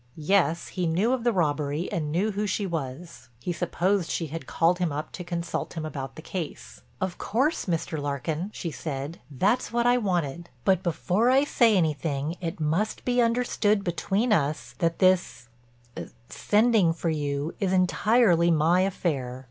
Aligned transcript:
Yes, 0.17 0.69
he 0.69 0.87
knew 0.87 1.13
of 1.13 1.23
the 1.23 1.31
robbery 1.31 1.87
and 1.91 2.11
knew 2.11 2.31
who 2.31 2.47
she 2.47 2.65
was; 2.65 3.29
he 3.39 3.53
supposed 3.53 4.09
she 4.09 4.25
had 4.25 4.47
called 4.47 4.79
him 4.79 4.91
up 4.91 5.11
to 5.11 5.23
consult 5.23 5.73
him 5.75 5.85
about 5.85 6.15
the 6.15 6.23
case. 6.23 6.81
"Of 6.99 7.19
course, 7.19 7.65
Mr. 7.67 8.01
Larkin," 8.01 8.49
she 8.51 8.71
said, 8.71 9.19
"that's 9.29 9.71
what 9.71 9.85
I 9.85 9.97
wanted. 9.97 10.49
But 10.65 10.81
before 10.81 11.29
I 11.29 11.43
say 11.43 11.77
anything 11.77 12.35
it 12.41 12.59
must 12.59 13.05
be 13.05 13.21
understood 13.21 13.83
between 13.83 14.33
us 14.33 14.73
that 14.79 14.97
this—er—sending 14.97 16.93
for 16.93 17.11
you—is 17.11 17.71
entirely 17.71 18.49
my 18.49 18.79
affair. 18.81 19.39